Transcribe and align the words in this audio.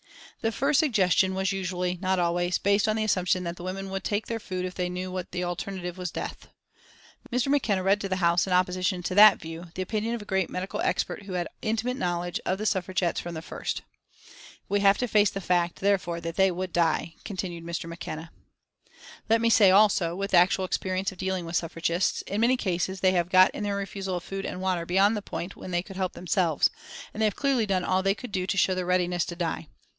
The 0.41 0.51
first 0.51 0.79
suggestion 0.79 1.35
was 1.35 1.51
usually, 1.51 1.99
not 2.01 2.17
always, 2.17 2.57
based 2.57 2.87
on 2.87 2.95
the 2.95 3.03
assumption 3.03 3.43
that 3.43 3.57
the 3.57 3.63
women 3.63 3.91
would 3.91 4.03
take 4.03 4.25
their 4.25 4.39
food 4.39 4.65
if 4.65 4.73
they 4.73 4.89
knew 4.89 5.15
that 5.17 5.31
the 5.31 5.43
alternative 5.43 5.95
was 5.99 6.09
death. 6.09 6.47
Mr. 7.31 7.49
McKenna 7.49 7.83
read 7.83 8.01
to 8.01 8.09
the 8.09 8.15
House 8.15 8.47
in 8.47 8.53
opposition 8.53 9.03
to 9.03 9.13
that 9.13 9.37
view 9.39 9.65
"the 9.75 9.83
opinion 9.83 10.15
of 10.15 10.21
a 10.23 10.25
great 10.25 10.49
medical 10.49 10.81
expert 10.81 11.27
who 11.27 11.33
had 11.33 11.41
had 11.41 11.49
intimate 11.61 11.97
knowledge 11.97 12.39
of 12.47 12.57
the 12.57 12.65
Suffragettes 12.65 13.19
from 13.19 13.35
the 13.35 13.43
first." 13.43 13.83
"We 14.67 14.79
have 14.79 14.97
to 14.97 15.07
face 15.07 15.29
the 15.29 15.39
fact, 15.41 15.75
therefore, 15.75 16.19
that 16.21 16.35
they 16.37 16.49
would 16.49 16.73
die," 16.73 17.13
continued 17.23 17.63
Mr. 17.63 17.85
McKenna. 17.87 18.31
"Let 19.29 19.39
me 19.41 19.51
say, 19.51 19.69
also, 19.69 20.15
with 20.15 20.33
actual 20.33 20.65
experience 20.65 21.11
of 21.11 21.19
dealing 21.19 21.45
with 21.45 21.55
suffragists, 21.57 22.23
in 22.23 22.41
many 22.41 22.57
cases 22.57 23.01
they 23.01 23.11
have 23.11 23.29
got 23.29 23.51
in 23.51 23.61
their 23.63 23.75
refusal 23.75 24.15
of 24.15 24.23
food 24.23 24.47
and 24.47 24.59
water 24.59 24.87
beyond 24.87 25.15
the 25.15 25.21
point 25.21 25.55
when 25.55 25.69
they 25.69 25.83
could 25.83 25.97
help 25.97 26.13
themselves, 26.13 26.71
and 27.13 27.21
they 27.21 27.25
have 27.25 27.35
clearly 27.35 27.67
done 27.67 27.83
all 27.83 27.97
that 28.01 28.09
they 28.09 28.15
could 28.15 28.31
do 28.31 28.47
to 28.47 28.57
show 28.57 28.73
their 28.73 28.87
readiness 28.87 29.23
to 29.25 29.35
die.... 29.35 29.67